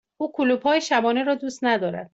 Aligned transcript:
او 0.17 0.31
کلوپ 0.31 0.63
های 0.67 0.81
شبانه 0.81 1.23
را 1.23 1.35
دوست 1.35 1.63
ندارد. 1.63 2.09